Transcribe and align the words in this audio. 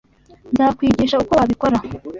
Nzakwigisha 0.53 1.15
uko 1.23 1.31
wabikora. 1.39 1.77